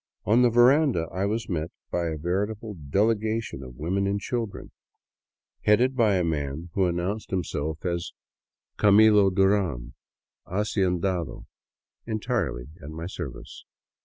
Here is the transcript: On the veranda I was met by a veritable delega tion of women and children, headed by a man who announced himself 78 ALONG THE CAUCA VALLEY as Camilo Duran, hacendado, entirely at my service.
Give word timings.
On 0.25 0.41
the 0.41 0.49
veranda 0.49 1.07
I 1.13 1.25
was 1.27 1.47
met 1.47 1.69
by 1.91 2.07
a 2.07 2.17
veritable 2.17 2.73
delega 2.73 3.39
tion 3.43 3.61
of 3.63 3.75
women 3.77 4.07
and 4.07 4.19
children, 4.19 4.71
headed 5.65 5.95
by 5.95 6.15
a 6.15 6.23
man 6.23 6.71
who 6.73 6.85
announced 6.87 7.29
himself 7.29 7.77
78 7.83 7.87
ALONG 7.87 7.97
THE 7.97 8.01
CAUCA 8.01 8.81
VALLEY 8.81 9.05
as 9.05 9.11
Camilo 9.11 9.35
Duran, 9.35 9.93
hacendado, 10.47 11.45
entirely 12.07 12.69
at 12.81 12.89
my 12.89 13.05
service. 13.05 13.63